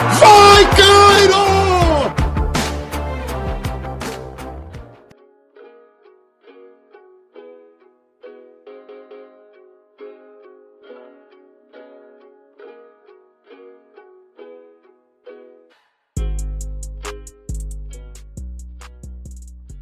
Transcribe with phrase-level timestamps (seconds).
[0.00, 0.91] Vikings!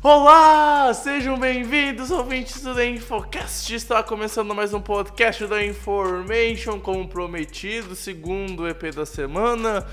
[0.02, 3.74] Olá, sejam bem-vindos, ouvintes do The Infocast.
[3.74, 9.86] Está começando mais um podcast da Information, como prometido, segundo EP da semana.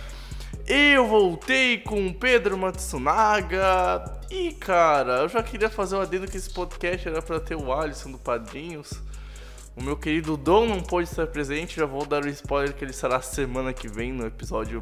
[0.66, 4.22] Eu voltei com o Pedro Matsunaga.
[4.32, 7.74] E cara, eu já queria fazer o adendo que esse podcast era para ter o
[7.74, 8.94] Alisson do Padrinhos.
[9.76, 12.94] O meu querido Dom não pôde estar presente, já vou dar o spoiler que ele
[12.94, 14.82] será semana que vem no episódio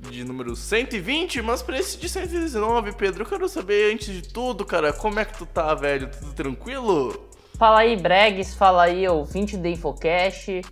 [0.00, 4.64] de número 120, mas pra esse de 119, Pedro, eu quero saber, antes de tudo,
[4.64, 6.10] cara, como é que tu tá, velho?
[6.10, 7.28] Tudo tranquilo?
[7.58, 10.62] Fala aí, Bregs, fala aí, ouvinte do Infocast.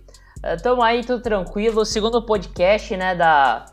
[0.43, 1.85] Eh, Tamo aí, tudo tranquilo.
[1.85, 3.65] Segundo podcast, né, da,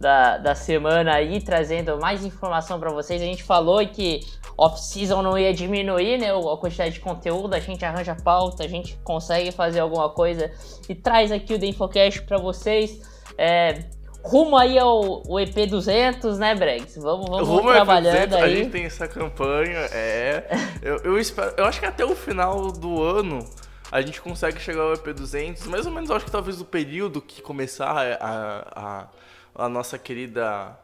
[0.00, 3.20] da, da semana aí, trazendo mais informação pra vocês.
[3.20, 4.20] A gente falou que
[4.56, 7.52] off-season não ia diminuir, né, a quantidade de conteúdo.
[7.52, 10.50] A gente arranja pauta, a gente consegue fazer alguma coisa
[10.88, 13.02] e traz aqui o The Infocast pra vocês.
[13.36, 13.84] É,
[14.26, 16.96] rumo aí ao, ao EP 200, né, Bregs?
[16.96, 18.56] Vamos, vamos Rumo trabalhando EP200, A aí.
[18.56, 20.44] gente tem essa campanha, é.
[20.82, 21.54] eu, eu espero.
[21.56, 23.46] Eu acho que até o final do ano
[23.90, 25.66] a gente consegue chegar ao EP200.
[25.66, 29.08] Mais ou menos, acho que talvez o período que começar a,
[29.54, 30.76] a, a nossa querida.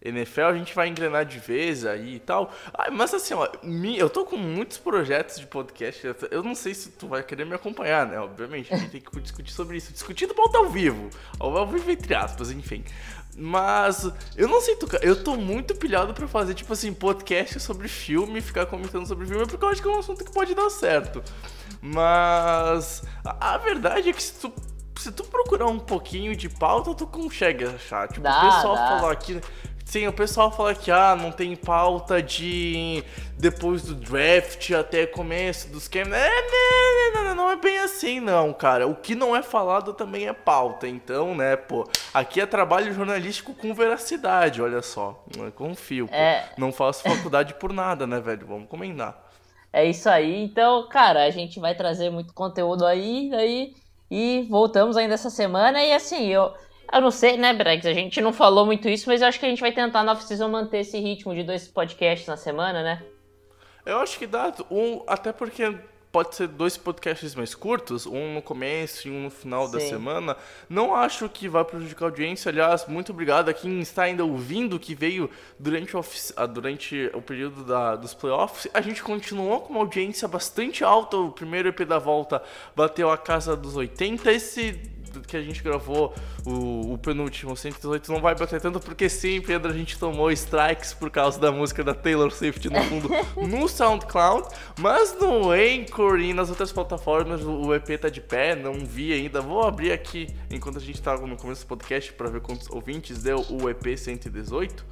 [0.00, 2.52] NFL, a gente vai engrenar de vez aí e tal.
[2.72, 3.48] Ah, mas assim, ó,
[3.96, 6.06] eu tô com muitos projetos de podcast.
[6.30, 8.18] eu- não sei se tu vai querer me acompanhar, né?
[8.20, 9.92] Obviamente, a gente tem que discutir sobre isso.
[9.92, 11.10] Discutindo pauta ao vivo.
[11.38, 12.84] Ao vivo, entre aspas, enfim.
[13.36, 17.86] Mas eu não sei, tu, eu tô muito pilhado pra fazer, tipo assim, podcast sobre
[17.86, 20.68] filme, ficar comentando sobre filme, porque eu acho que é um assunto que pode dar
[20.70, 21.22] certo.
[21.80, 24.52] Mas a, a verdade é que se tu,
[24.96, 28.08] se tu procurar um pouquinho de pauta, tu consegue achar.
[28.08, 28.88] Tipo, Dá, o pessoal dá.
[28.88, 29.40] falou aqui.
[29.88, 33.02] Sim, o pessoal fala que ah, não tem pauta de
[33.38, 36.12] depois do draft até começo dos games.
[36.12, 38.86] É, não, não, não, não é bem assim, não, cara.
[38.86, 40.86] O que não é falado também é pauta.
[40.86, 45.24] Então, né, pô, aqui é trabalho jornalístico com veracidade, olha só.
[45.54, 46.14] Confio, pô.
[46.14, 46.50] É.
[46.58, 48.46] Não faço faculdade por nada, né, velho?
[48.46, 49.18] Vamos comentar.
[49.72, 50.44] É isso aí.
[50.44, 53.74] Então, cara, a gente vai trazer muito conteúdo aí, aí
[54.10, 55.82] e voltamos ainda essa semana.
[55.82, 56.52] E assim, eu,
[56.92, 57.84] eu não sei, né, Brex?
[57.86, 60.12] A gente não falou muito isso, mas eu acho que a gente vai tentar na
[60.12, 63.02] off-season manter esse ritmo de dois podcasts na semana, né?
[63.84, 65.74] Eu acho que dá um, até porque
[66.10, 69.88] pode ser dois podcasts mais curtos, um no começo e um no final da Sim.
[69.88, 70.36] semana.
[70.68, 72.48] Não acho que vai prejudicar a audiência.
[72.48, 76.04] Aliás, muito obrigado a quem está ainda ouvindo, que veio durante o,
[76.36, 78.68] ah, durante o período da- dos playoffs.
[78.72, 81.16] A gente continuou com uma audiência bastante alta.
[81.16, 82.42] O primeiro EP da volta
[82.74, 84.32] bateu a casa dos 80.
[84.32, 84.80] Esse
[85.26, 86.14] que a gente gravou,
[86.44, 90.94] o, o penúltimo, 118, não vai bater tanto, porque sim, Pedro, a gente tomou strikes
[90.94, 93.08] por causa da música da Taylor Swift no fundo
[93.48, 94.48] no SoundCloud,
[94.78, 99.40] mas no Anchor e nas outras plataformas o EP tá de pé, não vi ainda.
[99.40, 103.22] Vou abrir aqui enquanto a gente tá no começo do podcast para ver quantos ouvintes
[103.22, 104.84] deu o EP 118.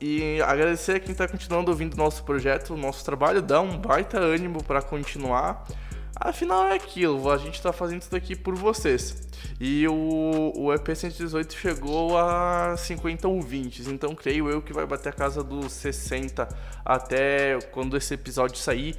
[0.00, 3.78] E agradecer a quem está continuando ouvindo o nosso projeto, o nosso trabalho, dá um
[3.78, 5.66] baita ânimo para continuar.
[6.18, 9.28] Afinal é aquilo, a gente tá fazendo isso daqui por vocês.
[9.60, 15.10] E o, o EP 118 chegou a 50 ouvintes, então creio eu que vai bater
[15.10, 16.48] a casa dos 60
[16.84, 18.96] até quando esse episódio sair.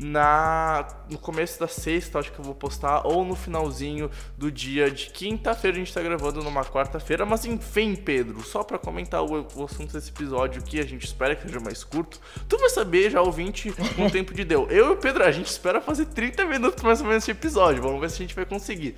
[0.00, 4.88] Na, no começo da sexta, acho que eu vou postar, ou no finalzinho do dia
[4.88, 5.76] de quinta-feira.
[5.76, 9.92] A gente tá gravando numa quarta-feira, mas enfim, Pedro, só pra comentar o, o assunto
[9.92, 13.74] desse episódio que a gente espera que seja mais curto, tu vai saber já, ouvinte,
[13.96, 14.68] no tempo de deu.
[14.70, 17.82] Eu e o Pedro, a gente espera fazer 30 minutos mais ou menos esse episódio,
[17.82, 18.94] vamos ver se a gente vai conseguir.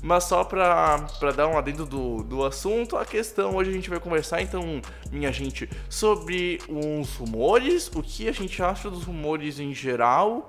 [0.00, 3.90] Mas só pra, pra dar um adendo do, do assunto, a questão hoje a gente
[3.90, 4.80] vai conversar, então,
[5.10, 10.43] minha gente, sobre uns rumores, o que a gente acha dos rumores em geral.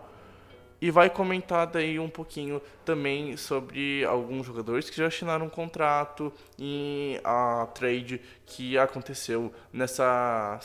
[0.86, 6.32] E vai comentar daí um pouquinho também sobre alguns jogadores que já assinaram um contrato
[6.60, 10.60] e a trade que aconteceu nessa,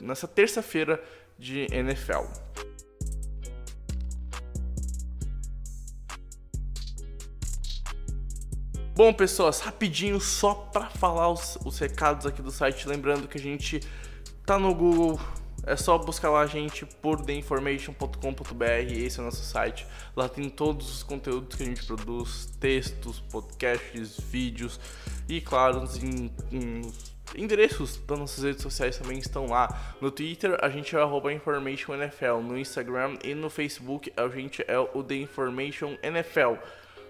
[0.00, 1.02] nessa terça-feira
[1.36, 2.26] de NFL.
[8.94, 13.40] Bom, pessoas, rapidinho só para falar os, os recados aqui do site, lembrando que a
[13.40, 13.80] gente
[14.46, 15.18] tá no Google,
[15.66, 19.86] é só buscar lá a gente por theinformation.com.br, esse é o nosso site.
[20.14, 24.80] Lá tem todos os conteúdos que a gente produz, textos, podcasts, vídeos
[25.28, 29.96] e, claro, os, os endereços das nossas redes sociais também estão lá.
[30.00, 34.78] No Twitter a gente é arroba InformationNFL, no Instagram e no Facebook a gente é
[34.78, 36.54] o The Information NFL.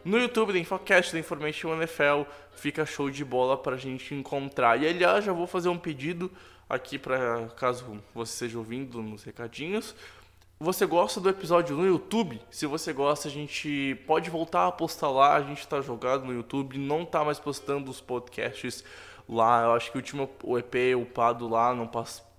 [0.07, 4.81] No YouTube da Infocast da Information NFL fica show de bola pra gente encontrar.
[4.81, 6.31] E aliás, já vou fazer um pedido
[6.71, 9.97] aqui para caso você esteja ouvindo nos recadinhos.
[10.61, 12.41] Você gosta do episódio no YouTube?
[12.53, 15.35] Se você gosta, a gente pode voltar a postar lá.
[15.35, 18.85] A gente tá jogado no YouTube, não tá mais postando os podcasts
[19.29, 19.65] lá.
[19.65, 21.89] Eu acho que o último o EP upado lá não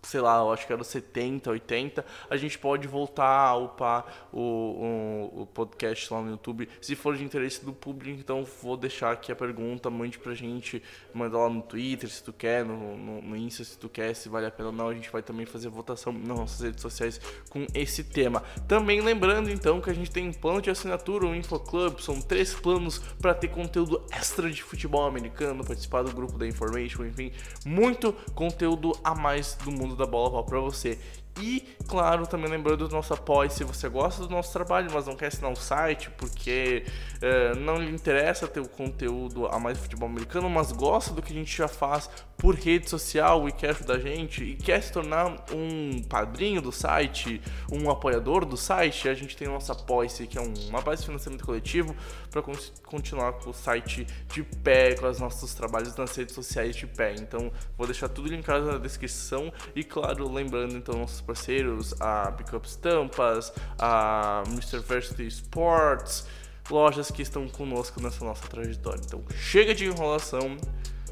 [0.08, 4.40] sei lá, eu acho que era 70, 80, a gente pode voltar a upar o,
[4.40, 6.70] o, o, podcast lá no YouTube.
[6.80, 10.82] Se for de interesse do público, então vou deixar aqui a pergunta, mande pra gente,
[11.14, 14.30] manda lá no Twitter se tu quer, no, no, no Insta se tu quer, se
[14.30, 14.88] vale a pena ou não.
[14.88, 17.20] A gente vai também fazer votação nas nossas redes sociais
[17.50, 18.42] com esse tema.
[18.66, 23.00] Também lembrando então que a gente tem plano de assinatura, o InfoClub, são três planos
[23.22, 27.34] para ter conteúdo extra de futebol americano, participar do grupo da Information, enfim,
[27.66, 31.00] muito conteúdo a mais do mundo da bola para você.
[31.40, 35.16] E, claro, também lembrando do nosso apoio, se você gosta do nosso trabalho, mas não
[35.16, 36.84] quer assinar o site porque
[37.18, 41.32] uh, não lhe interessa ter o conteúdo a mais futebol americano, mas gosta do que
[41.32, 44.92] a gente já faz por rede social e quer ajudar a gente e quer se
[44.92, 47.42] tornar um padrinho do site,
[47.72, 51.08] um apoiador do site, a gente tem o nosso apoio, que é uma base de
[51.08, 51.96] financiamento coletivo
[52.30, 52.42] para
[52.86, 57.16] continuar com o site de pé, com os nossos trabalhos nas redes sociais de pé.
[57.16, 62.66] Então, vou deixar tudo linkado na descrição e, claro, lembrando então nossos parceiros, a Pickup
[62.66, 64.80] Estampas, a Mr.
[64.80, 66.26] Varsity Sports,
[66.70, 69.02] lojas que estão conosco nessa nossa trajetória.
[69.06, 70.58] Então, chega de enrolação,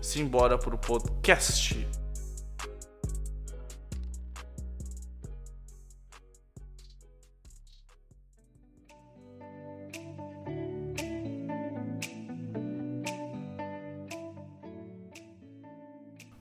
[0.01, 1.85] simbora para o podcast.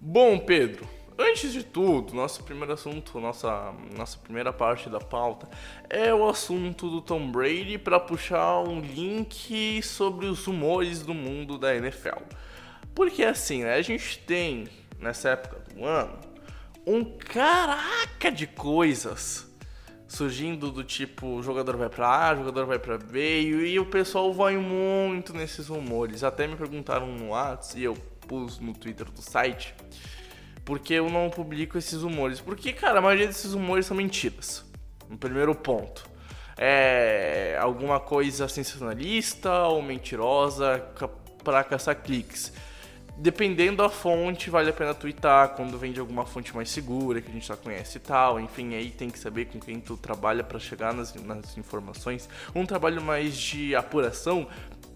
[0.01, 0.94] Bom, Pedro,
[1.27, 5.49] Antes de tudo, nosso primeiro assunto, nossa, nossa primeira parte da pauta
[5.89, 11.57] é o assunto do Tom Brady para puxar um link sobre os rumores do mundo
[11.57, 12.21] da NFL.
[12.95, 14.69] Porque assim, né, a gente tem
[14.99, 16.19] nessa época do ano
[16.87, 19.51] um caraca de coisas
[20.07, 24.59] surgindo do tipo jogador vai para A, jogador vai para B e o pessoal vai
[24.59, 26.23] muito nesses rumores.
[26.23, 27.95] Até me perguntaram no WhatsApp e eu
[28.29, 29.75] pus no Twitter do site
[30.65, 32.41] porque eu não publico esses rumores?
[32.41, 34.65] Porque, cara, a maioria desses rumores são mentiras.
[35.09, 36.09] No primeiro ponto.
[36.57, 40.83] É alguma coisa sensacionalista ou mentirosa
[41.43, 42.53] para caçar cliques.
[43.17, 47.31] Dependendo da fonte, vale a pena twittar quando vem de alguma fonte mais segura, que
[47.31, 48.41] a gente já conhece e tal.
[48.41, 52.29] Enfim, aí tem que saber com quem tu trabalha para chegar nas, nas informações.
[52.55, 54.49] Um trabalho mais de apuração.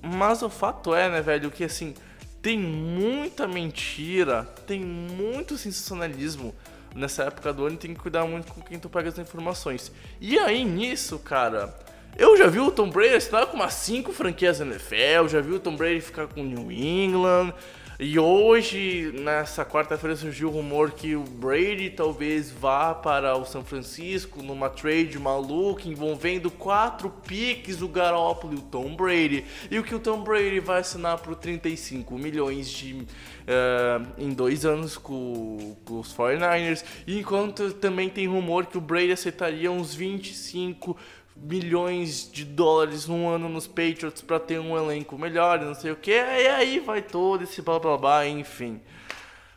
[0.03, 1.95] Mas o fato é, né, velho, que assim,
[2.41, 6.55] tem muita mentira, tem muito sensacionalismo
[6.95, 9.93] nessa época do ano e tem que cuidar muito com quem tu pega as informações.
[10.21, 11.77] E aí nisso, cara,
[12.17, 15.61] eu já vi o Tom Brady assinar com umas 5 franquias NFL, já vi o
[15.61, 17.53] Tom Brady ficar com New England,
[18.01, 23.65] e hoje, nessa quarta-feira, surgiu o rumor que o Brady talvez vá para o São
[23.65, 29.45] Francisco numa trade maluca envolvendo quatro piques, o Garoppolo e o Tom Brady.
[29.69, 34.65] E o que o Tom Brady vai assinar por 35 milhões de, uh, em dois
[34.65, 36.85] anos com, com os 49ers.
[37.05, 43.29] Enquanto também tem rumor que o Brady aceitaria uns 25 milhões milhões de dólares num
[43.29, 47.03] ano nos Patriots para ter um elenco melhor, não sei o que, e aí vai
[47.03, 48.81] todo esse blá blá blá, enfim.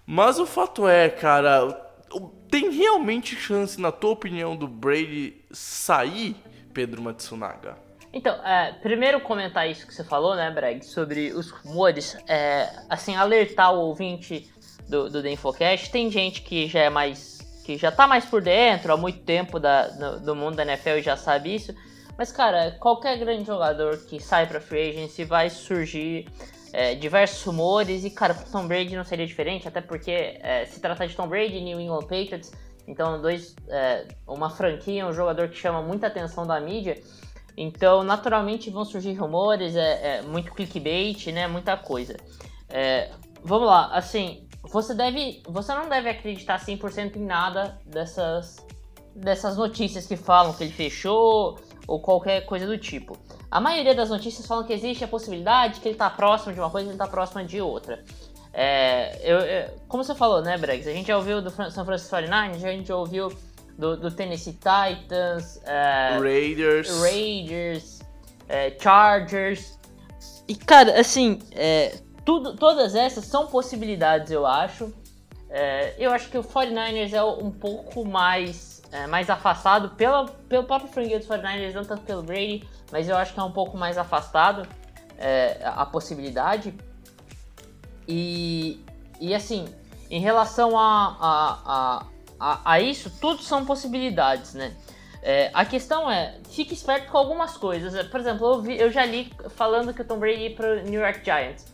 [0.06, 1.70] Mas o fato é, cara,
[2.50, 6.36] tem realmente chance, na tua opinião, do Brady sair,
[6.74, 7.78] Pedro Matsunaga?
[8.14, 13.16] Então, é, primeiro comentar isso que você falou, né, Breg, sobre os rumores, é, assim,
[13.16, 14.52] alertar o ouvinte
[14.90, 18.42] do, do The Infocast, tem gente que já é mais que já tá mais por
[18.42, 21.74] dentro há muito tempo da, do, do mundo da NFL e já sabe isso.
[22.18, 26.28] Mas, cara, qualquer grande jogador que sai pra free agency vai surgir
[26.74, 28.04] é, diversos rumores.
[28.04, 31.28] E, cara, com Tom Brady não seria diferente, até porque é, se trata de Tom
[31.28, 32.52] Brady e New England Patriots,
[32.88, 37.02] então dois, é, uma franquia, um jogador que chama muita atenção da mídia.
[37.58, 41.48] Então, naturalmente vão surgir rumores, é, é muito clickbait, né?
[41.48, 42.18] Muita coisa.
[42.70, 43.10] É,
[43.44, 48.66] vamos lá, assim, você deve, você não deve acreditar 100% em nada dessas
[49.14, 53.18] dessas notícias que falam que ele fechou ou qualquer coisa do tipo.
[53.50, 56.70] a maioria das notícias falam que existe a possibilidade que ele tá próximo de uma
[56.70, 58.04] coisa e ele tá próximo de outra.
[58.54, 60.88] É, eu, eu, como você falou, né, Bregs?
[60.88, 63.30] A gente já ouviu do São Francisco 49ers, a gente já ouviu
[63.78, 68.00] do, do Tennessee Titans, é, Raiders, Raiders
[68.48, 69.80] é, Chargers.
[70.48, 74.94] E, cara, assim, é, tudo, todas essas são possibilidades, eu acho.
[75.50, 80.64] É, eu acho que o 49ers é um pouco mais, é, mais afastado pela, pelo
[80.64, 83.78] próprio franquia dos 49ers, não tanto pelo Brady, mas eu acho que é um pouco
[83.78, 84.68] mais afastado
[85.18, 86.74] é, a possibilidade.
[88.08, 88.84] E,
[89.20, 89.66] e assim,
[90.10, 92.06] em relação a, a, a,
[92.40, 94.76] a, a isso, tudo são possibilidades, né?
[95.24, 98.08] É, a questão é, fique esperto com algumas coisas.
[98.08, 100.84] Por exemplo, eu, vi, eu já li falando que o Tom Brady ia para o
[100.84, 101.66] New York Giants.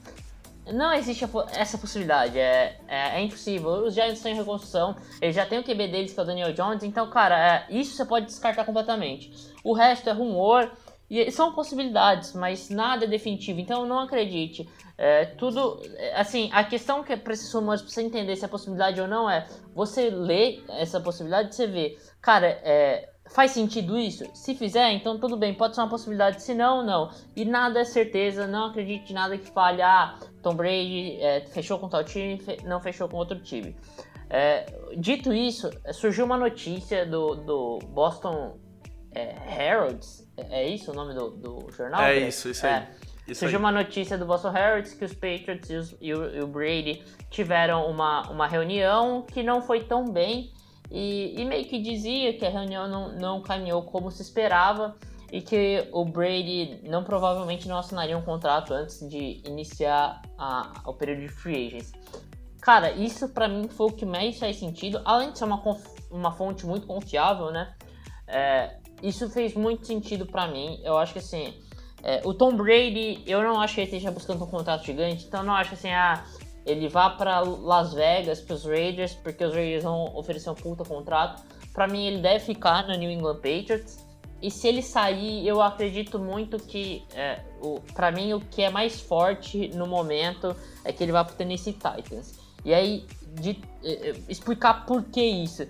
[0.74, 3.86] Não existe essa possibilidade, é, é, é, impossível.
[3.86, 6.53] Os Giants estão em reconstrução, eles já tem o QB deles, que é o Daniel
[6.53, 9.31] Jones, então, cara, é, isso você pode descartar completamente.
[9.63, 10.71] O resto é rumor,
[11.09, 14.67] e são possibilidades, mas nada é definitivo, então não acredite.
[14.97, 18.43] É, tudo, é, assim, a questão que é para esses rumores, pra você entender se
[18.43, 23.98] é possibilidade ou não, é você lê essa possibilidade, você vê, cara, é, Faz sentido
[23.98, 24.25] isso?
[24.34, 26.41] Se fizer, então tudo bem, pode ser uma possibilidade.
[26.41, 27.12] Se não, não.
[27.36, 29.81] E nada é certeza, não acredite em nada que fale.
[29.81, 33.75] Ah, Tom Brady é, fechou com tal time, não fechou com outro time.
[34.29, 34.65] É,
[34.98, 38.57] dito isso, surgiu uma notícia do, do Boston
[39.13, 40.27] é, Heralds.
[40.38, 42.01] É, é isso o nome do, do jornal?
[42.01, 42.74] É isso, isso aí.
[42.74, 42.88] É.
[43.27, 43.63] Isso surgiu aí.
[43.63, 47.03] uma notícia do Boston Heralds que os Patriots e, os, e, o, e o Brady
[47.29, 50.53] tiveram uma, uma reunião que não foi tão bem
[50.89, 54.96] e, e, meio que dizia que a reunião não, não caminhou como se esperava
[55.32, 60.94] e que o Brady não provavelmente não assinaria um contrato antes de iniciar a, o
[60.94, 61.91] período de free agents.
[62.62, 65.62] Cara, isso para mim foi o que mais faz sentido, além de ser uma,
[66.10, 67.74] uma fonte muito confiável, né?
[68.27, 70.79] É, isso fez muito sentido para mim.
[70.84, 71.53] Eu acho que assim,
[72.03, 75.44] é, o Tom Brady, eu não acho que ele esteja buscando um contrato gigante, então
[75.44, 76.24] não acho assim, ah,
[76.67, 80.83] ele vá para Las Vegas, para os Raiders, porque os Raiders vão oferecer um puta
[80.83, 81.41] contrato.
[81.74, 84.05] Para mim, ele deve ficar no New England Patriots.
[84.41, 87.39] E se ele sair, eu acredito muito que, é,
[87.93, 91.74] para mim, o que é mais forte no momento é que ele vai pro Tennessee
[91.74, 92.38] Titans.
[92.63, 93.07] E aí,
[93.39, 95.65] de, é, explicar por que isso.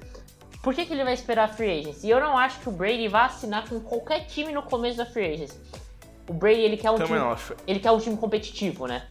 [0.64, 2.08] Por que, que ele vai esperar a free agency?
[2.08, 5.06] E eu não acho que o Brady vai assinar com qualquer time no começo da
[5.06, 5.60] free agency.
[6.28, 7.16] O Brady, ele quer um, time,
[7.68, 9.08] ele quer um time competitivo, né?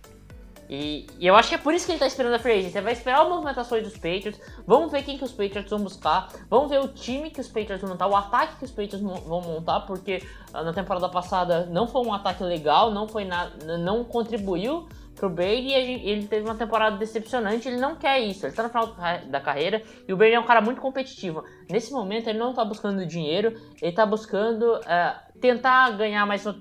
[0.69, 2.75] E, e, eu acho que é por isso que ele tá esperando a free agent.
[2.75, 4.41] Ele vai esperar as movimentações dos Patriots.
[4.67, 6.29] Vamos ver quem que os Patriots vão buscar.
[6.49, 9.41] Vamos ver o time que os Patriots vão montar, o ataque que os Patriots vão
[9.43, 14.05] montar, porque uh, na temporada passada não foi um ataque legal, não foi nada, não
[14.05, 17.69] contribuiu pro Brady e ele teve uma temporada decepcionante.
[17.69, 18.47] Ele não quer isso.
[18.47, 18.95] Ele tá no final
[19.29, 21.43] da carreira e o Brady é um cara muito competitivo.
[21.69, 26.55] Nesse momento ele não tá buscando dinheiro, ele tá buscando uh, tentar ganhar mais um,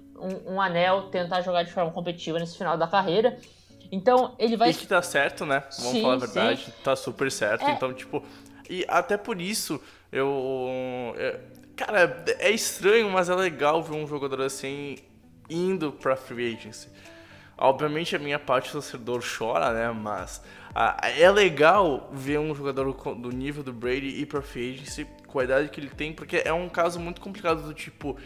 [0.47, 3.37] um anel, tentar jogar de forma competitiva nesse final da carreira.
[3.91, 4.69] Então, ele vai.
[4.69, 5.63] E que tá certo, né?
[5.77, 6.65] Vamos sim, falar a verdade.
[6.65, 6.73] Sim.
[6.83, 7.65] Tá super certo.
[7.65, 7.71] É...
[7.71, 8.23] Então, tipo.
[8.69, 11.13] E até por isso, eu.
[11.17, 11.39] É,
[11.75, 14.97] cara, é estranho, mas é legal ver um jogador assim
[15.49, 16.89] indo pra free agency.
[17.57, 19.91] Obviamente a minha parte do torcedor chora, né?
[19.91, 20.41] Mas
[20.73, 25.39] ah, é legal ver um jogador do nível do Brady ir pra free agency com
[25.39, 28.17] a idade que ele tem, porque é um caso muito complicado do tipo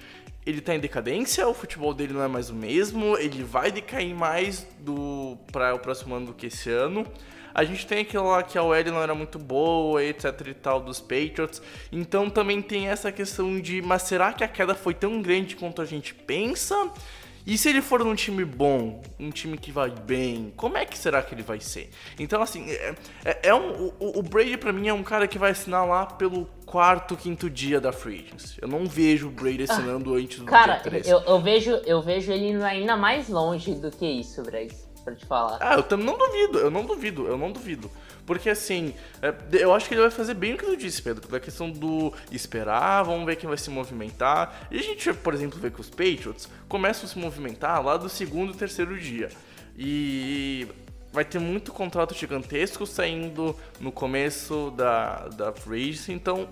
[0.46, 4.16] ele tá em decadência, o futebol dele não é mais o mesmo, ele vai decair
[4.16, 7.06] mais do para o próximo ano do que esse ano.
[7.54, 10.80] A gente tem aquilo lá que a OL não era muito boa, etc e tal,
[10.80, 11.62] dos Patriots.
[11.92, 15.82] Então também tem essa questão de, mas será que a queda foi tão grande quanto
[15.82, 16.92] a gente pensa?
[17.50, 20.96] E se ele for num time bom, um time que vai bem, como é que
[20.96, 21.90] será que ele vai ser?
[22.20, 22.94] Então, assim, é,
[23.26, 26.06] é, é um, o, o, Brady para mim é um cara que vai assinar lá
[26.06, 28.60] pelo quarto, quinto dia da Free Agency.
[28.62, 31.08] Eu não vejo o Brady assinando ah, antes do cara, dia 3.
[31.08, 34.76] Eu, eu, vejo, eu vejo ele indo ainda mais longe do que isso, Brady,
[35.12, 35.58] pra te falar.
[35.62, 37.92] Ah, eu também não duvido, eu não duvido, eu não duvido.
[38.26, 41.28] Porque assim, é, eu acho que ele vai fazer bem o que tu disse, Pedro,
[41.28, 44.68] da questão do esperar, vamos ver quem vai se movimentar.
[44.70, 48.08] E a gente, por exemplo, vê que os Patriots começam a se movimentar lá do
[48.08, 49.30] segundo e terceiro dia.
[49.78, 50.68] E
[51.12, 56.48] vai ter muito contrato gigantesco saindo no começo da, da free agency, então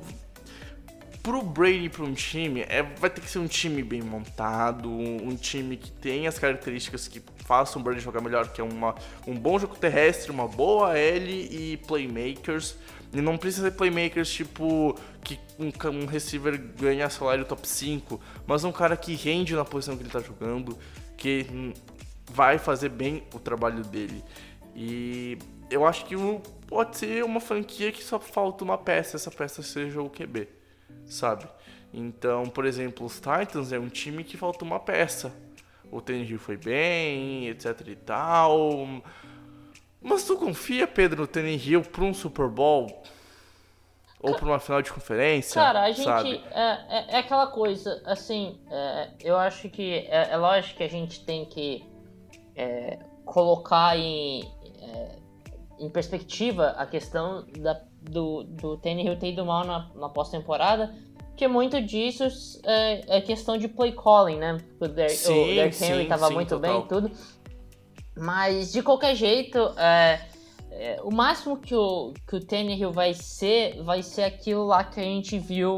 [1.28, 5.36] pro Brady para um time, é, vai ter que ser um time bem montado, um,
[5.36, 8.94] time que tem as características que façam o Brady jogar melhor, que é uma,
[9.26, 12.76] um bom jogo terrestre, uma boa L e playmakers.
[13.14, 18.64] E não precisa ser playmakers tipo que um, um receiver ganha salário top 5, mas
[18.64, 20.78] um cara que rende na posição que ele está jogando,
[21.16, 21.74] que
[22.32, 24.24] vai fazer bem o trabalho dele.
[24.76, 25.38] E
[25.72, 26.16] eu acho que
[26.68, 30.58] pode ser uma franquia que só falta uma peça, essa peça seja o QB
[31.08, 31.48] sabe?
[31.94, 35.34] Então, por exemplo, os Titans é um time que falta uma peça.
[35.92, 38.88] O Tannehill foi bem, etc e tal.
[40.02, 43.04] Mas tu confia, Pedro, no Tannehill para um Super Bowl?
[44.20, 45.62] Ou para uma final de conferência?
[45.62, 46.44] Cara, a gente.
[46.52, 50.08] É, é, é aquela coisa, assim, é, eu acho que.
[50.10, 51.86] É, é lógico que a gente tem que
[52.56, 54.44] é, colocar em,
[54.82, 55.16] é,
[55.80, 60.94] em perspectiva a questão da, do, do Tannehill ter ido mal na, na pós-temporada.
[61.38, 62.24] Porque muito disso
[62.66, 64.58] é, é questão de play calling, né?
[64.80, 66.74] O, Derrick Henry sim, tava sim, muito total.
[66.74, 67.12] bem e tudo.
[68.18, 70.20] Mas de qualquer jeito, é,
[70.72, 75.00] é, o máximo que o, que o Tannehill vai ser, vai ser aquilo lá que
[75.00, 75.78] a gente viu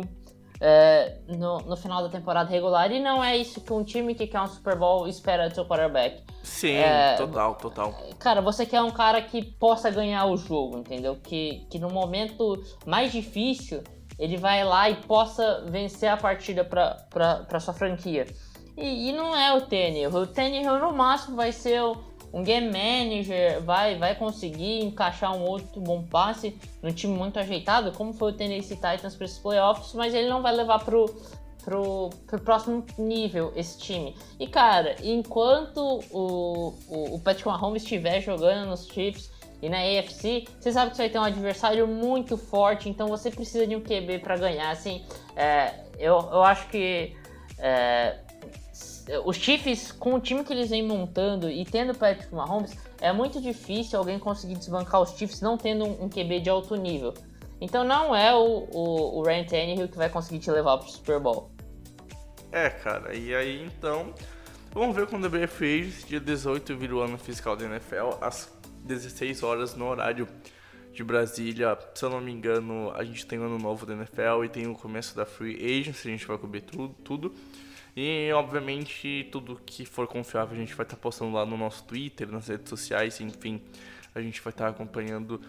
[0.61, 2.89] é, no, no final da temporada regular.
[2.93, 5.65] E não é isso que um time que quer um Super Bowl espera do seu
[5.65, 6.23] quarterback.
[6.41, 7.93] Sim, é, total, total.
[8.17, 11.17] Cara, você quer um cara que possa ganhar o jogo, entendeu?
[11.21, 13.83] Que, que no momento mais difícil
[14.19, 18.27] ele vai lá e possa vencer a partida pra sua franquia.
[18.77, 20.09] E, e não é o Tannehill.
[20.09, 21.81] O Tannehill no máximo vai ser
[22.31, 27.91] um game manager, vai, vai conseguir encaixar um outro bom passe num time muito ajeitado,
[27.93, 31.05] como foi o Tennessee Titans para esses playoffs, mas ele não vai levar pro,
[31.63, 34.15] pro, pro próximo nível esse time.
[34.39, 40.45] E cara, enquanto o, o, o Patrick Mahomes estiver jogando nos Chiefs e na AFC,
[40.59, 43.81] você sabe que você vai ter um adversário muito forte, então você precisa de um
[43.81, 44.71] QB para ganhar.
[44.71, 45.03] Assim,
[45.35, 47.13] é, eu, eu acho que
[47.57, 48.19] é,
[49.25, 53.11] os Chiefs, com o time que eles vêm montando e tendo o Patrick Mahomes, é
[53.11, 57.13] muito difícil alguém conseguir desbancar os Chiefs não tendo um, QB de alto nível.
[57.59, 61.19] Então não é o, o, o Ryan Tannehill que vai conseguir te levar pro Super
[61.19, 61.51] Bowl.
[62.51, 64.13] É, cara, e aí então.
[64.71, 68.09] Vamos ver quando abrir a Free Agency, dia 18 vira o ano fiscal da NFL,
[68.21, 70.27] às 16 horas no horário
[70.93, 71.77] de Brasília.
[71.93, 74.67] Se eu não me engano, a gente tem o ano novo da NFL e tem
[74.67, 76.95] o começo da Free Agency, a gente vai cobrir tudo.
[77.03, 77.33] tudo.
[77.95, 82.31] E obviamente tudo que for confiável a gente vai estar postando lá no nosso Twitter,
[82.31, 83.61] nas redes sociais, enfim,
[84.13, 85.41] a gente vai estar acompanhando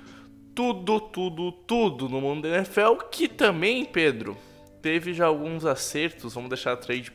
[0.54, 4.36] tudo, tudo, tudo no mundo da NFL, que também, Pedro,
[4.82, 6.34] teve já alguns acertos.
[6.34, 7.12] Vamos deixar a trade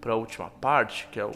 [0.00, 1.32] para a última parte, que é, o,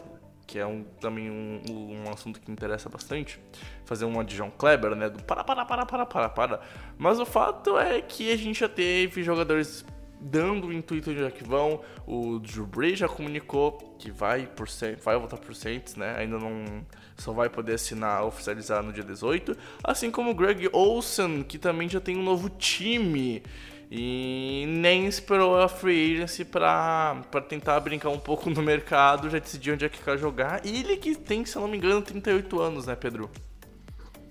[0.46, 3.40] que é um, também um, um assunto que me interessa bastante.
[3.84, 5.08] Fazer uma de John Kleber, né?
[5.08, 6.60] Do para, para, para, para, para, para.
[6.98, 9.84] Mas o fato é que a gente já teve jogadores
[10.20, 11.80] dando o intuito de onde é que vão.
[12.06, 16.14] O Drew Brees já comunicou que vai, por, Saints- vai voltar por Saints, né?
[16.18, 16.84] Ainda não
[17.16, 19.56] só vai poder assinar, oficializar no dia 18.
[19.82, 23.42] Assim como o Greg Olsen, que também já tem um novo time.
[23.90, 29.38] E nem esperou a free agency pra, pra tentar brincar um pouco no mercado, já
[29.38, 30.64] decidiu onde é que quer jogar.
[30.64, 33.30] E ele que tem, se eu não me engano, 38 anos, né, Pedro?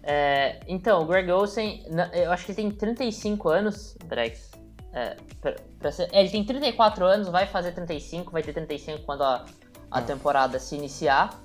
[0.01, 4.51] É, então, o Greg Olsen, eu acho que ele tem 35 anos, Drex.
[4.91, 9.03] É, pra- pra ser- é, ele tem 34 anos, vai fazer 35, vai ter 35
[9.05, 9.45] quando a,
[9.89, 11.41] a temporada se iniciar.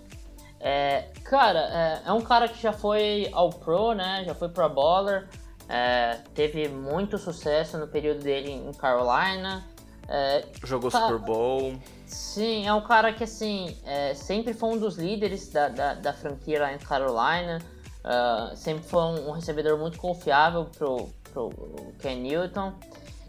[0.61, 1.61] É, cara,
[2.05, 4.25] é, é um cara que já foi ao Pro, né?
[4.27, 5.29] Já foi Pro Bowler.
[5.68, 9.64] É, teve muito sucesso no período dele em Carolina.
[10.09, 11.02] É, Jogou Tá.
[11.02, 11.74] Super Bowl.
[12.07, 16.12] Sim, é um cara que assim é, sempre foi um dos líderes da, da, da
[16.14, 17.59] franquia lá em Carolina.
[18.04, 21.50] ah, sempre foi um, um recebedor muito confiável pro, pro
[22.00, 22.72] Ken Newton.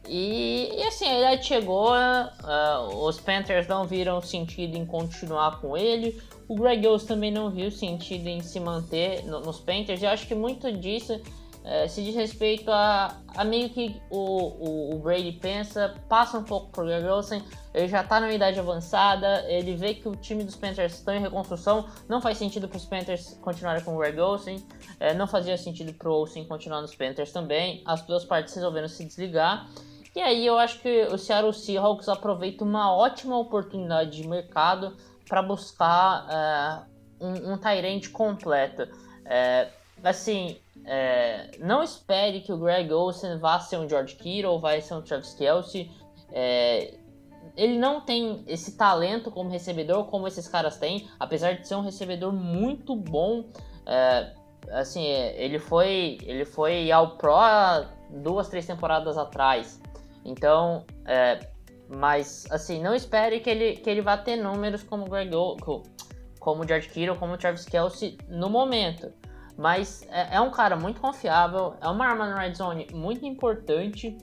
[0.08, 5.76] E, e, assim, a idade chegou, ah, os Panthers não viram sentido em continuar com
[5.78, 6.20] ele.
[6.48, 10.02] O Greg Olsen também não viu sentido em se manter no- nos Panthers.
[10.02, 11.20] Eu acho que muito disso
[11.64, 16.44] eh, se diz respeito a, a meio que o, o, o Brady pensa, passa um
[16.44, 17.44] pouco pro Greg Olsen,
[17.74, 21.20] ele já tá numa idade avançada, ele vê que o time dos Panthers estão em
[21.20, 24.66] reconstrução, não faz sentido para os Panthers continuarem com o Greg Olsen,
[25.00, 29.06] eh, não fazia sentido pro Olsen continuar nos Panthers também, as duas partes resolveram se
[29.06, 29.68] desligar.
[30.16, 35.44] E aí eu acho que o Seattle Seahawks aproveita uma ótima oportunidade de mercado para
[35.44, 38.88] buscar eh, um, um completo.
[39.26, 39.68] Eh,
[40.04, 40.58] assim,
[40.92, 45.02] é, não espere que o Greg Olsen vá ser um George Kittle, vai ser um
[45.04, 45.92] Travis Kelsey.
[46.32, 46.96] É,
[47.56, 51.82] ele não tem esse talento como recebedor como esses caras têm, apesar de ser um
[51.82, 53.46] recebedor muito bom.
[53.86, 54.34] é,
[54.72, 57.34] assim, é, ele foi ele foi ao Pro
[58.10, 59.80] duas, três temporadas atrás.
[60.26, 61.40] Então, é,
[61.88, 65.84] mas assim, não espere que ele, que ele vá ter números como Greg Ol- co-
[66.40, 69.12] como George Kittle, como Travis Kelsey no momento.
[69.60, 74.18] Mas é, é um cara muito confiável, é uma arma no red zone muito importante.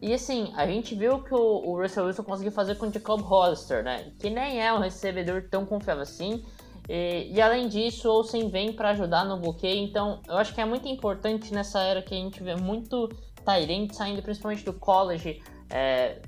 [0.00, 3.22] E assim, a gente viu que o, o Russell Wilson conseguiu fazer com o Jacob
[3.22, 4.12] Hollister, né?
[4.20, 6.44] Que nem é um recebedor tão confiável assim.
[6.86, 9.82] E, e além disso, o Olsen vem para ajudar no bloqueio.
[9.82, 13.08] Então, eu acho que é muito importante nessa era que a gente vê muito
[13.46, 16.20] Tyrant saindo, principalmente do college, é,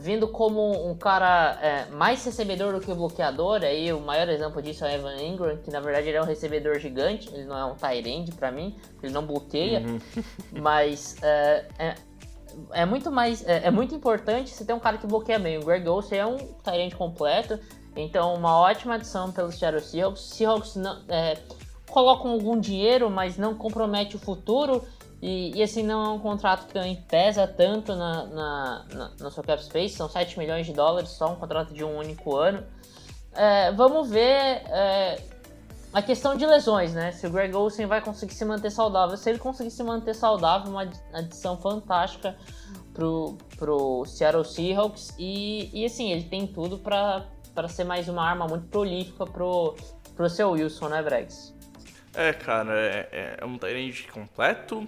[0.00, 4.84] vindo como um cara é, mais recebedor do que bloqueador, aí o maior exemplo disso
[4.84, 7.64] é o Evan Ingram, que na verdade ele é um recebedor gigante, ele não é
[7.64, 9.98] um tight end pra mim, ele não bloqueia, uhum.
[10.62, 11.94] mas é, é,
[12.72, 15.64] é, muito mais, é, é, muito importante você ter um cara que bloqueia bem, o
[15.64, 17.58] Greg Olsen é um tight end completo,
[17.94, 21.36] então uma ótima adição pelos Seattle Seahawks, Seahawks não, é,
[21.90, 24.82] colocam algum dinheiro, mas não compromete o futuro,
[25.22, 29.44] e, e, assim, não é um contrato que também pesa tanto na, na, na, sua
[29.44, 32.66] cap space, são 7 milhões de dólares, só um contrato de um único ano.
[33.32, 35.22] É, vamos ver é,
[35.92, 37.12] a questão de lesões, né?
[37.12, 39.16] Se o Greg Olsen vai conseguir se manter saudável.
[39.16, 42.36] Se ele conseguir se manter saudável, uma adição fantástica
[42.92, 45.14] pro, pro Seattle Seahawks.
[45.16, 49.76] E, e assim, ele tem tudo para ser mais uma arma muito prolífica pro,
[50.16, 51.51] pro seu Wilson, né, Bregs?
[52.14, 54.86] É, cara, é, é, é um Tyrande completo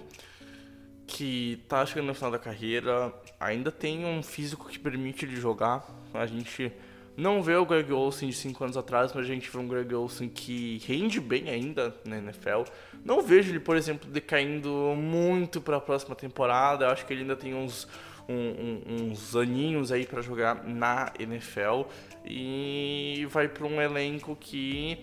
[1.07, 5.85] que tá chegando no final da carreira, ainda tem um físico que permite ele jogar.
[6.13, 6.71] A gente
[7.17, 9.93] não vê o Greg Olsen de 5 anos atrás, mas a gente vê um Greg
[9.93, 12.63] Olsen que rende bem ainda na NFL.
[13.03, 16.85] Não vejo ele, por exemplo, decaindo muito para a próxima temporada.
[16.85, 17.87] Eu acho que ele ainda tem uns,
[18.27, 21.83] um, um, uns aninhos aí para jogar na NFL
[22.25, 24.97] e vai para um elenco que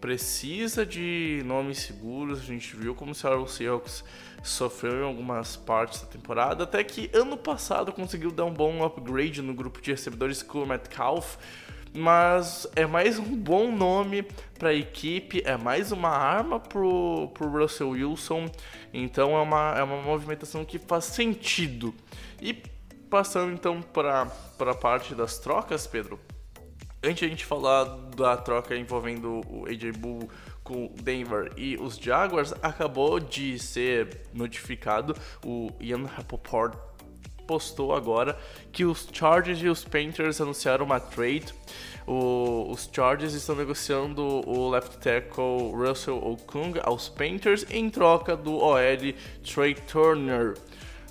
[0.00, 2.40] precisa de nomes seguros.
[2.40, 4.04] A gente viu como o Seattle Seahawks
[4.42, 9.42] sofreu em algumas partes da temporada, até que ano passado conseguiu dar um bom upgrade
[9.42, 11.36] no grupo de recebedores com o Metcalf.
[11.92, 14.22] Mas é mais um bom nome
[14.56, 18.48] para a equipe, é mais uma arma pro, pro Russell Wilson,
[18.94, 21.92] então é uma, é uma movimentação que faz sentido.
[22.40, 22.54] E
[23.10, 24.28] passando então para
[24.60, 26.20] a parte das trocas, Pedro,
[27.02, 27.84] antes de a gente falar
[28.16, 30.28] da troca envolvendo o AJ Bull
[30.62, 36.76] com Denver e os Jaguars, acabou de ser notificado, o Ian Rappaport
[37.50, 38.38] postou agora
[38.70, 41.52] que os Chargers e os Panthers anunciaram uma trade.
[42.06, 48.54] O, os Chargers estão negociando o left tackle Russell Okung aos Panthers em troca do
[48.54, 48.78] OL
[49.42, 50.54] Trey Turner.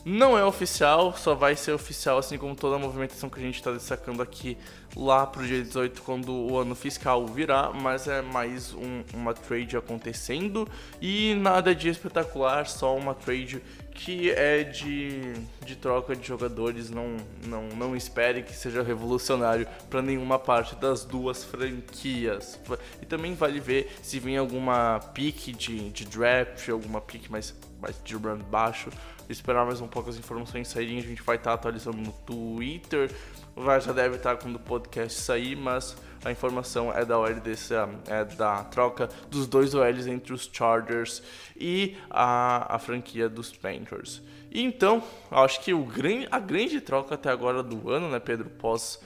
[0.05, 3.55] Não é oficial, só vai ser oficial, assim como toda a movimentação que a gente
[3.55, 4.57] está destacando aqui
[4.95, 9.33] lá para o dia 18, quando o ano fiscal virar, mas é mais um, uma
[9.33, 10.67] trade acontecendo.
[11.01, 13.61] E nada de espetacular, só uma trade
[13.93, 15.33] que é de,
[15.69, 16.89] de troca de jogadores.
[16.89, 22.59] Não, não, não espere que seja revolucionário para nenhuma parte das duas franquias.
[23.01, 27.95] E também vale ver se vem alguma pick de, de draft, alguma pick mais, mais
[28.03, 28.89] de run baixo
[29.29, 33.11] esperar mais um pouco as informações saírem, a gente vai estar atualizando no Twitter.
[33.55, 37.73] Vai, já deve estar quando o podcast sair, mas a informação é da OL desse,
[38.07, 41.21] é da troca dos dois OLs entre os Chargers
[41.55, 44.21] e a, a franquia dos Panthers.
[44.51, 45.87] Então, acho que o
[46.31, 48.99] a grande troca até agora do ano, né, Pedro, pós,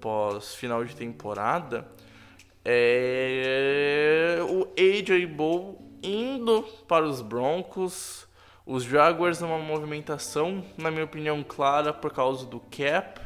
[0.00, 1.88] pós final de temporada,
[2.64, 8.28] é o AJ Bow indo para os Broncos.
[8.66, 13.20] Os Jaguars numa movimentação, na minha opinião, clara por causa do cap,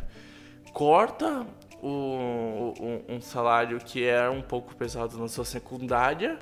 [0.72, 1.46] corta
[1.82, 6.38] o, o, um salário que era um pouco pesado na sua secundária,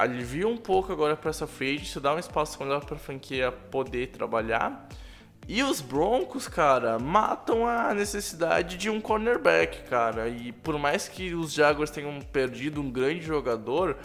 [0.00, 3.52] alivia um pouco agora para essa free agency, dá um espaço melhor para a franquia
[3.52, 4.88] poder trabalhar.
[5.48, 10.28] E os Broncos, cara, matam a necessidade de um cornerback, cara.
[10.28, 13.96] E por mais que os Jaguars tenham perdido um grande jogador,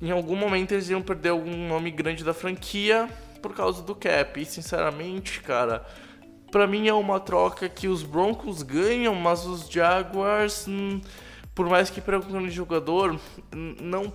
[0.00, 3.08] em algum momento eles iam perder algum nome grande da franquia
[3.42, 4.40] por causa do cap.
[4.40, 5.84] E sinceramente, cara,
[6.50, 11.00] para mim é uma troca que os Broncos ganham, mas os Jaguars, hum,
[11.54, 13.20] por mais que percam de jogador,
[13.52, 14.12] não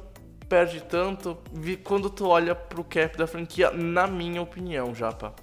[0.49, 1.37] perde tanto
[1.83, 5.33] quando tu olha pro cap da franquia, na minha opinião, Japa.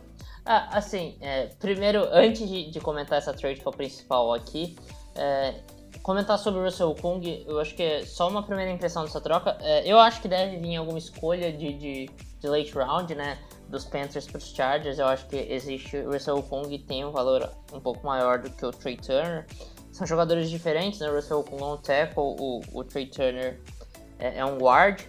[0.44, 4.76] Ah, assim, é, primeiro, antes de, de, comentar essa trade que é o principal aqui,
[5.14, 5.54] é,
[6.02, 9.56] comentar sobre o Russell Kung, eu acho que é só uma primeira impressão dessa troca.
[9.60, 13.38] É, eu acho que deve vir alguma escolha de, de, de late round, né?
[13.68, 17.50] dos Panthers para os Chargers, eu acho que existe o Russell Kung tem um valor
[17.72, 19.46] um pouco maior do que o Trey Turner.
[19.90, 21.10] São jogadores diferentes, né?
[21.10, 23.60] O Russell Kung é um tackle, o, o Trey Turner
[24.18, 25.02] é, é, um guard,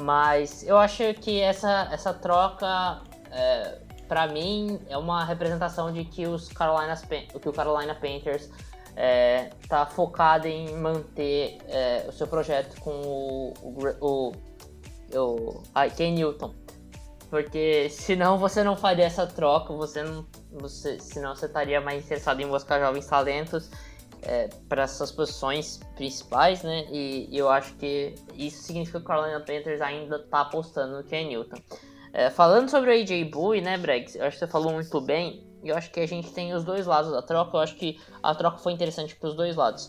[0.00, 6.26] mas eu acho que essa, essa troca, é, para mim, é uma representação de que,
[6.26, 8.50] os Carolina, que o Carolina Panthers
[8.96, 14.32] é, tá focado em manter é, o seu projeto com o, o, o,
[15.18, 16.54] o ah, Ken Newton.
[17.30, 20.26] Porque senão você não faria essa troca, você não.
[20.52, 23.68] Você, senão você estaria mais interessado em buscar jovens talentos
[24.26, 26.86] é, para essas posições principais, né?
[26.90, 31.04] E, e, eu acho que isso significa que o Carolina Panthers ainda está apostando no
[31.04, 31.56] Ken Newton.
[32.12, 34.14] É, falando sobre o AJ Bowie, né, Brex?
[34.14, 35.44] Eu acho que você falou muito bem.
[35.62, 37.56] eu acho que a gente tem os dois lados da troca.
[37.56, 39.88] Eu acho que a troca foi interessante para os dois lados.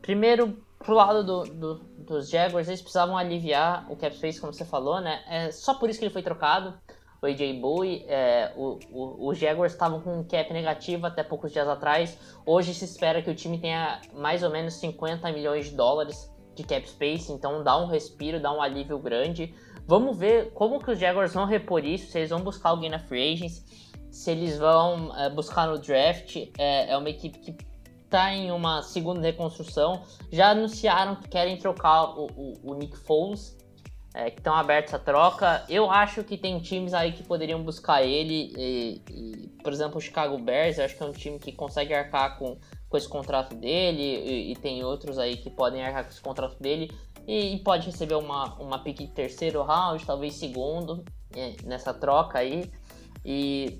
[0.00, 4.64] Primeiro, pro lado do, do, dos Jaguars, eles precisavam aliviar o cap space, como você
[4.64, 5.22] falou, né?
[5.28, 6.74] É só por isso que ele foi trocado.
[7.22, 11.52] O AJ Bowie, é, o, o, os Jaguars estavam com um cap negativo até poucos
[11.52, 12.18] dias atrás.
[12.46, 16.64] Hoje se espera que o time tenha mais ou menos 50 milhões de dólares de
[16.64, 19.54] cap space, então dá um respiro, dá um alívio grande.
[19.86, 22.98] Vamos ver como que os Jaguars vão repor isso, se eles vão buscar alguém na
[22.98, 23.64] free agents,
[24.10, 26.36] se eles vão é, buscar no draft.
[26.56, 27.56] É, é uma equipe que
[28.04, 30.02] está em uma segunda reconstrução.
[30.32, 33.56] Já anunciaram que querem trocar o, o, o Nick Foles,
[34.14, 35.64] é, que estão abertos à troca.
[35.68, 38.52] Eu acho que tem times aí que poderiam buscar ele.
[38.56, 41.94] E, e, por exemplo, o Chicago Bears, eu acho que é um time que consegue
[41.94, 44.02] arcar com, com esse contrato dele.
[44.02, 46.90] E, e tem outros aí que podem arcar com esse contrato dele.
[47.26, 51.04] E, pode receber uma, uma pick de terceiro round, talvez segundo,
[51.36, 52.70] é, nessa troca aí.
[53.24, 53.78] E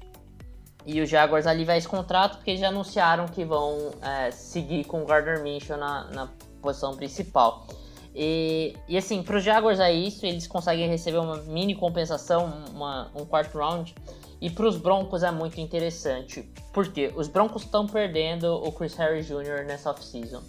[0.87, 5.05] e o Jaguars alivia esse contrato porque já anunciaram que vão é, seguir com o
[5.05, 6.29] Gardner Minshew na, na
[6.63, 7.67] posição principal.
[8.15, 13.11] E, e assim, para os Jaguars é isso, eles conseguem receber uma mini compensação, uma,
[13.15, 13.95] um quarto round.
[14.41, 19.27] E para os Broncos é muito interessante, porque os Broncos estão perdendo o Chris Harris
[19.27, 19.67] Jr.
[19.67, 20.43] nessa offseason.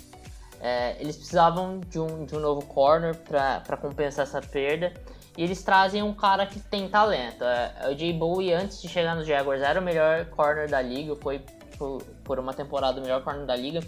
[0.61, 4.93] É, eles precisavam de um, de um novo corner para compensar essa perda.
[5.37, 7.43] E eles trazem um cara que tem talento.
[7.43, 11.15] É, o Jay Bowie, antes de chegar nos Jaguars, era o melhor corner da liga,
[11.15, 11.41] foi
[11.77, 13.81] por, por uma temporada o melhor corner da liga.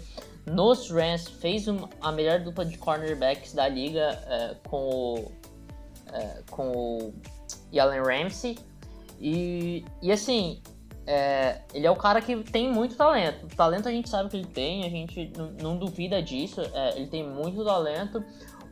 [0.46, 1.66] Nos Rams, fez
[2.00, 5.32] a melhor dupla de cornerbacks da liga é, com o,
[6.12, 7.14] é, com o
[7.78, 8.58] Allen Ramsey.
[9.20, 10.60] E, e assim,
[11.06, 13.46] é, ele é o cara que tem muito talento.
[13.56, 16.60] Talento a gente sabe que ele tem, a gente não, não duvida disso.
[16.72, 18.24] É, ele tem muito talento.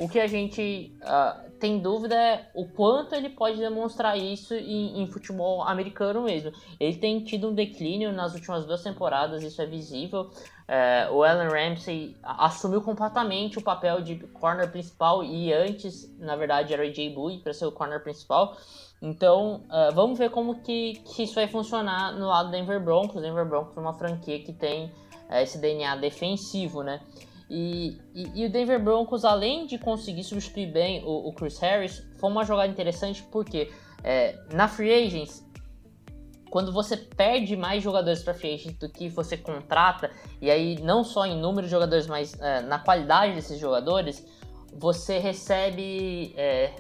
[0.03, 5.01] O que a gente uh, tem dúvida é o quanto ele pode demonstrar isso em,
[5.01, 6.51] em, futebol americano mesmo.
[6.81, 10.29] Ele tem tido um declínio nas últimas duas temporadas, isso é visível.
[10.67, 16.75] É, o Allen Ramsey assumiu completamente o papel de corner principal e antes, na verdade,
[16.75, 18.57] era o Jay Bowie para ser o corner principal.
[19.01, 23.23] Então, uh, vamos ver como que, que, isso vai funcionar no lado do Denver Broncos.
[23.23, 24.87] Denver Broncos é uma franquia que tem
[25.31, 27.01] uh, esse DNA defensivo, né?
[27.55, 32.03] E, e, e, o Denver Broncos, além de conseguir substituir bem o, o Chris Harris,
[32.19, 33.71] foi uma jogada interessante porque
[34.03, 35.47] é, na Free Agents,
[36.49, 40.11] quando você perde mais jogadores para Free Agents do que você contrata,
[40.41, 44.27] e aí não só em número de jogadores, mas é, na qualidade desses jogadores,
[44.73, 46.73] você recebe é,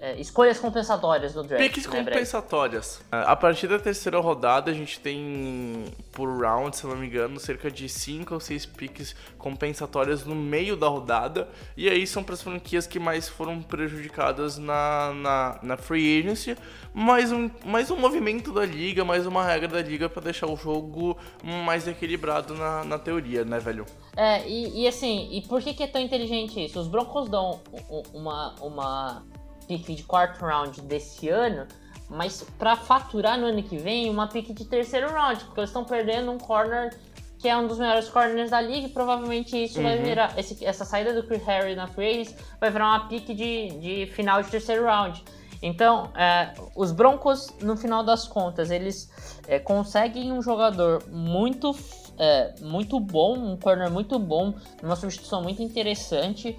[0.00, 1.62] é, escolhas compensatórias no draft.
[1.62, 3.02] Piques né, compensatórias.
[3.12, 7.38] É, a partir da terceira rodada, a gente tem, por round, se não me engano,
[7.38, 11.48] cerca de 5 ou 6 piques compensatórias no meio da rodada.
[11.76, 16.56] E aí são para as franquias que mais foram prejudicadas na, na, na free agency.
[16.94, 20.56] Mais um, mais um movimento da liga, mais uma regra da liga para deixar o
[20.56, 21.16] jogo
[21.64, 23.84] mais equilibrado na, na teoria, né, velho?
[24.16, 26.80] É, e, e assim, e por que, que é tão inteligente isso?
[26.80, 27.60] Os Broncos dão
[28.12, 29.22] uma, uma
[29.78, 31.66] pick de quarto round desse ano,
[32.08, 35.84] mas para faturar no ano que vem uma pick de terceiro round, porque eles estão
[35.84, 36.96] perdendo um corner
[37.40, 39.84] que é um dos melhores corners da liga, e provavelmente isso uhum.
[39.84, 40.38] vai virar.
[40.38, 42.28] Esse, essa saída do Chris Harry na free
[42.60, 45.24] vai virar uma pick de, de final de terceiro round.
[45.62, 49.10] Então, é, os Broncos, no final das contas, eles
[49.46, 51.74] é, conseguem um jogador muito,
[52.18, 56.58] é, muito bom, um corner muito bom, uma substituição muito interessante.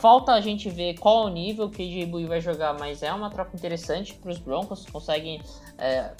[0.00, 3.30] Falta a gente ver qual o nível que o KJ vai jogar, mas é uma
[3.30, 4.84] troca interessante para os Broncos.
[4.86, 5.40] Conseguem,
[5.78, 6.12] é,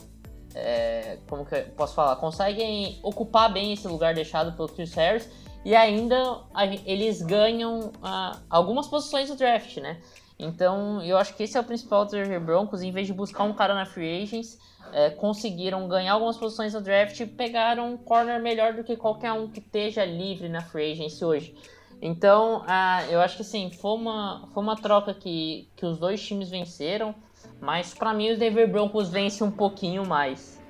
[0.55, 5.29] é, como que eu posso falar, conseguem ocupar bem esse lugar deixado pelo Chris Harris
[5.65, 10.01] e ainda a, eles ganham a, algumas posições do draft, né?
[10.39, 12.83] Então eu acho que esse é o principal dos Broncos.
[12.83, 14.59] Em vez de buscar um cara na free agents,
[14.93, 19.33] é, conseguiram ganhar algumas posições no draft e pegaram um corner melhor do que qualquer
[19.33, 21.55] um que esteja livre na free agency hoje.
[22.01, 22.65] Então,
[23.11, 27.15] eu acho que assim, foi uma, foi uma troca que, que os dois times venceram,
[27.61, 30.61] mas para mim os Denver Broncos vence um pouquinho mais.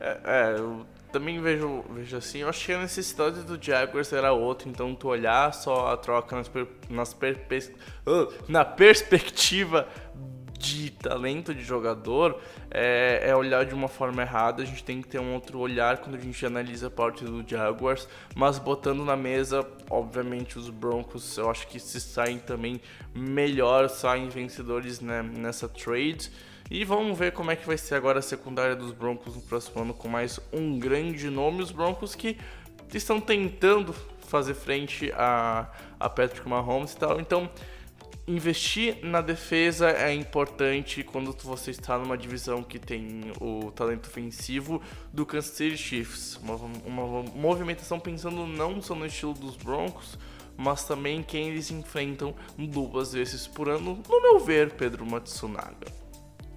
[0.00, 4.32] É, é, eu também vejo, vejo assim, eu acho que a necessidade do Jaguars era
[4.32, 6.50] outra, então tu olhar só a troca nas,
[6.88, 7.74] nas perpe,
[8.06, 9.86] uh, na perspectiva
[10.60, 12.38] de talento de jogador
[12.70, 14.62] é, é, olhar de uma forma errada.
[14.62, 17.42] A gente tem que ter um outro olhar quando a gente analisa a parte do
[17.48, 22.78] Jaguars, mas botando na mesa, obviamente, os Broncos, eu acho que se saem também
[23.14, 26.30] melhor, saem vencedores né, nessa trade.
[26.70, 29.82] E vamos ver como é que vai ser agora a secundária dos Broncos no próximo
[29.82, 31.62] ano com mais um grande nome.
[31.62, 32.36] Os Broncos que
[32.92, 33.94] estão tentando
[34.28, 35.68] fazer frente a,
[35.98, 37.18] a Patrick Mahomes e tal.
[37.18, 37.50] Então,
[38.30, 44.80] investir na defesa é importante quando você está numa divisão que tem o talento ofensivo
[45.12, 46.36] do Kansas City Chiefs.
[46.36, 50.16] Uma, uma movimentação pensando não só no estilo dos Broncos,
[50.56, 56.00] mas também quem eles enfrentam duas vezes por ano, no meu ver, Pedro Matsunaga.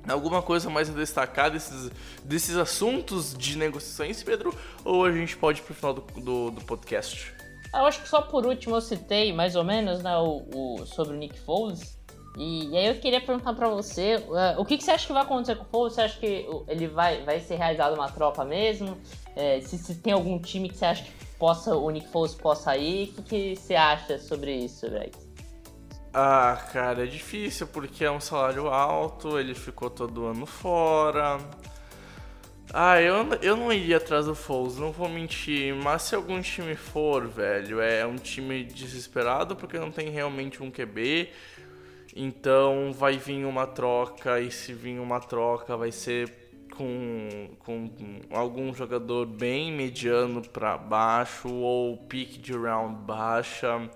[0.07, 1.89] Alguma coisa mais a destacar desses,
[2.23, 4.53] desses assuntos de negociações, Pedro?
[4.83, 7.33] Ou a gente pode ir pro final do, do, do podcast?
[7.73, 11.15] Eu acho que só por último eu citei mais ou menos né, o, o sobre
[11.15, 11.97] o Nick Foles.
[12.37, 15.13] E, e, aí eu queria perguntar para você, uh, o que, que, você acha que
[15.13, 15.93] vai acontecer com o Foles?
[15.93, 18.97] Você acha que ele vai, vai ser realizado uma troca mesmo?
[19.35, 22.75] É, se, se, tem algum time que você acha que possa, o Nick Foles possa
[22.77, 25.11] ir, o que, que você acha sobre isso, Greg?
[26.13, 31.39] Ah, cara, é difícil porque é um salário alto, ele ficou todo ano fora.
[32.75, 36.75] Ah, eu, eu não iria atrás do Foles, não vou mentir, mas se algum time
[36.75, 41.29] for, velho, é um time desesperado porque não tem realmente um QB,
[42.15, 46.33] então vai vir uma troca e se vir uma troca vai ser
[46.75, 47.91] com, com
[48.31, 53.87] algum jogador bem mediano para baixo ou pick de round baixa.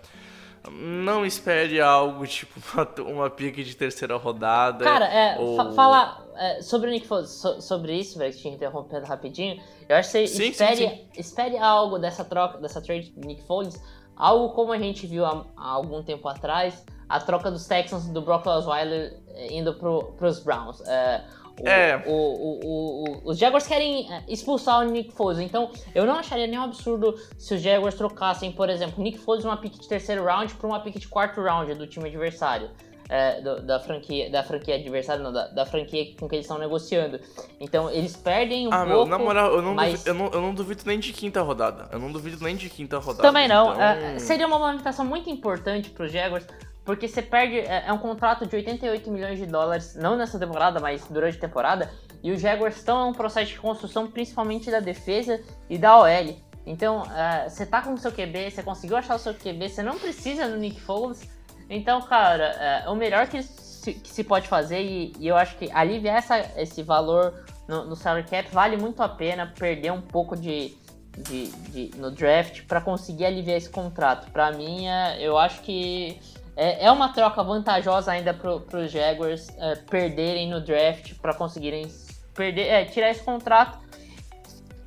[0.72, 4.84] Não espere algo tipo uma, uma pique de terceira rodada.
[4.84, 5.56] Cara, é, ou...
[5.56, 9.62] fa falar é, sobre o Nick Foles, so, sobre isso, velho, que te interrompendo rapidinho,
[9.88, 11.08] eu acho que você sim, espere, sim, sim.
[11.18, 13.82] espere algo dessa troca, dessa trade do Nick Foles,
[14.16, 18.22] algo como a gente viu há, há algum tempo atrás, a troca dos Texans do
[18.22, 20.82] Brock Osweiler eh, indo pro, pros Browns.
[20.82, 21.24] É,
[21.60, 22.04] o, é.
[22.06, 26.64] O, o, o, os Jaguars querem expulsar o Nick Foles, então eu não acharia nenhum
[26.64, 30.68] absurdo se os Jaguars trocassem, por exemplo, Nick Foles uma pick de terceiro round para
[30.68, 32.70] uma pick de quarto round do time adversário.
[33.10, 36.60] É, do, da franquia da franquia adversária, não, da, da, franquia com que eles estão
[36.60, 37.18] negociando.
[37.58, 38.90] Então eles perdem um ah, pouco.
[38.90, 40.04] Meu, na moral, eu não, mas...
[40.04, 41.88] duvido, eu, não, eu não duvido nem de quinta rodada.
[41.90, 43.22] Eu não duvido nem de quinta rodada.
[43.22, 43.72] Também não.
[43.72, 43.82] Então...
[43.82, 46.46] É, seria uma movimentação muito importante para os Jaguars,
[46.88, 47.60] porque você perde.
[47.60, 51.42] É, é, um contrato de 88 milhões de dólares, não nessa temporada, mas durante a
[51.42, 51.92] temporada.
[52.24, 56.38] E os Jaguars estão em um processo de construção, principalmente da defesa e da OL.
[56.66, 59.84] Então, uh, você tá com o seu QB, você conseguiu achar o seu QB, você
[59.84, 61.30] não precisa do Nick Foles.
[61.70, 65.58] Então, cara, uh, o melhor que se, que se pode fazer, e, e, eu acho
[65.58, 70.02] que aliviar essa, esse valor no, no salary cap vale muito a pena perder um
[70.02, 70.74] pouco de,
[71.18, 74.32] de, de no draft para conseguir aliviar esse contrato.
[74.32, 76.18] Para mim, uh, eu acho que
[76.58, 81.88] é, é uma troca vantajosa ainda para os Jaguars é, perderem no draft para conseguirem
[82.34, 83.80] perder, é, tirar esse contrato.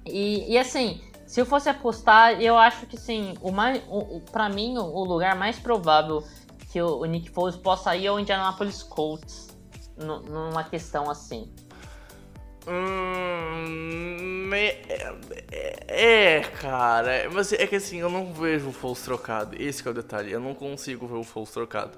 [0.04, 4.20] E, e, assim, se eu fosse apostar, eu acho que sim, o mais, o, o
[4.20, 6.24] para mim o lugar mais provável
[6.72, 9.48] que o, o Nick Foles possa ir é o Indianapolis Colts
[9.96, 11.52] numa questão assim.
[12.66, 14.78] Hum, é,
[15.50, 19.60] é, é, cara, mas é que assim, eu não vejo o Foles trocado.
[19.60, 21.96] Esse é o detalhe, eu não consigo ver o Foles trocado.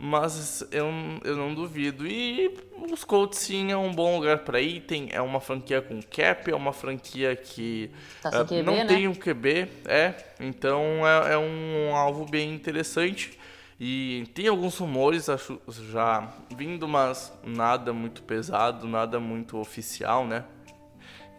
[0.00, 0.86] Mas eu,
[1.24, 2.06] eu não duvido.
[2.06, 2.56] E
[2.92, 4.82] os Colts sim é um bom lugar para ir.
[4.82, 7.90] Tem, é uma franquia com cap, é uma franquia que
[8.22, 8.84] tá uh, QB, não né?
[8.84, 10.14] tem um QB, é.
[10.38, 13.36] Então é, é um alvo bem interessante.
[13.80, 15.60] E tem alguns rumores acho,
[15.90, 20.44] já vindo, mas nada muito pesado, nada muito oficial, né?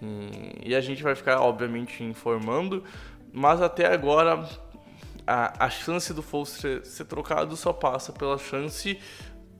[0.01, 2.83] E, e a gente vai ficar, obviamente, informando,
[3.33, 4.47] mas até agora
[5.27, 8.97] a, a chance do Foles ser, ser, trocado só passa pela chance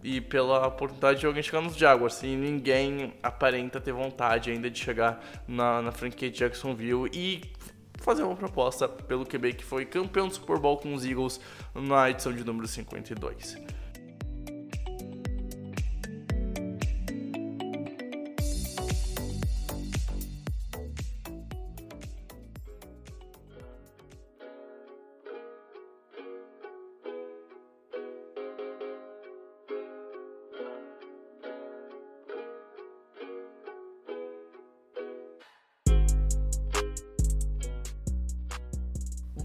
[0.02, 2.24] e pela oportunidade de alguém chegar nos Jaguars.
[2.24, 7.42] E ninguém aparenta ter vontade ainda de chegar na, na franquia de Jacksonville e
[8.02, 11.40] fazer uma proposta pelo QB que foi campeão do Super Bowl com os Eagles
[11.74, 13.79] na edição de número 52.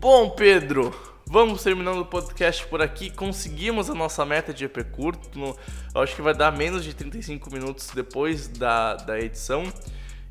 [0.05, 0.95] Bom, Pedro,
[1.27, 3.09] vamos terminando o podcast por aqui.
[3.09, 5.38] Conseguimos a nossa meta de EP curto.
[5.38, 5.57] No,
[5.95, 9.64] acho que vai dar menos de 35 minutos depois da, da edição.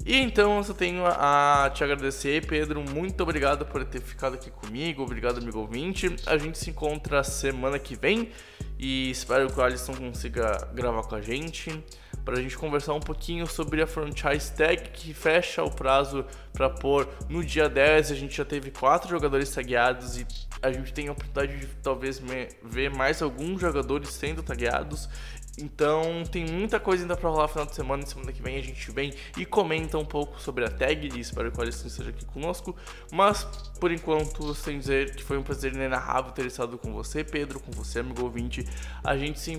[0.06, 2.84] E então eu só tenho a, a te agradecer, Pedro.
[2.88, 5.02] Muito obrigado por ter ficado aqui comigo.
[5.02, 6.18] Obrigado, amigo ouvinte.
[6.28, 8.30] A gente se encontra semana que vem
[8.78, 11.84] e espero que o Alisson consiga gravar com a gente
[12.24, 16.70] para a gente conversar um pouquinho sobre a franchise tag que fecha o prazo para
[16.70, 18.12] pôr no dia 10.
[18.12, 20.26] A gente já teve quatro jogadores tagueados e
[20.62, 22.22] a gente tem a oportunidade de talvez
[22.64, 25.10] ver mais alguns jogadores sendo tagueados.
[25.58, 28.04] Então tem muita coisa ainda pra rolar no final de semana.
[28.04, 31.20] E semana que vem a gente vem e comenta um pouco sobre a tag e
[31.20, 32.76] espero que o Alisson esteja aqui conosco.
[33.12, 33.44] Mas
[33.80, 37.72] por enquanto, sem dizer que foi um prazer inenarrável ter estado com você, Pedro, com
[37.72, 38.66] você, amigo ouvinte.
[39.04, 39.52] A gente se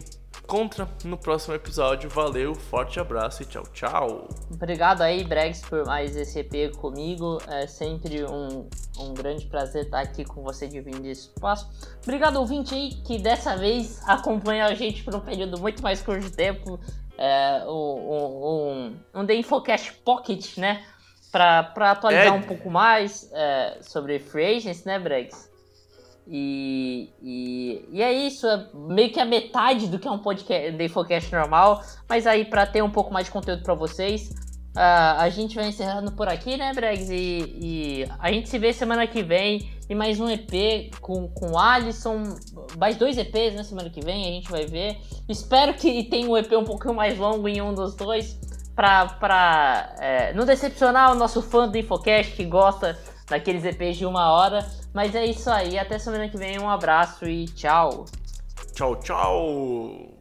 [0.42, 2.08] encontra no próximo episódio.
[2.10, 4.28] Valeu, forte abraço e tchau, tchau.
[4.50, 7.38] Obrigado aí, Bregs, por mais esse EP comigo.
[7.48, 8.68] É sempre um,
[8.98, 11.68] um grande prazer estar aqui com você dividindo esse espaço.
[12.02, 16.20] Obrigado, ouvinte aí, que dessa vez acompanha a gente por um período muito mais curto
[16.20, 16.78] de tempo.
[17.16, 20.84] É, um, um, um The Infocast Pocket, né?
[21.30, 22.30] Para atualizar é.
[22.30, 25.53] um pouco mais é, sobre Free Agents, né, Bregs?
[26.26, 30.72] E, e, e, é isso, é meio que a metade do que é um podcast
[30.72, 34.30] de Infocast normal, mas aí para ter um pouco mais de conteúdo para vocês,
[34.74, 37.10] uh, a gente vai encerrando por aqui, né, Bregs?
[37.10, 41.52] E, e, a gente se vê semana que vem e mais um EP com, com
[41.52, 42.22] o Alisson,
[42.78, 44.96] mais dois EPs, né, semana que vem, a gente vai ver.
[45.28, 48.38] Espero que tenha um EP um pouquinho mais longo em um dos dois,
[48.74, 54.06] pra, pra é, não decepcionar o nosso fã do Infocast que gosta daqueles EPs de
[54.06, 54.66] uma hora.
[54.92, 58.04] Mas é isso aí, até semana que vem, um abraço e tchau.
[58.72, 60.13] Tchau, tchau.